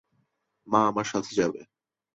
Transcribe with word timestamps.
মা 0.67 0.79
আমার 0.87 1.05
সাথে 1.05 1.31
যাবে। 1.35 1.61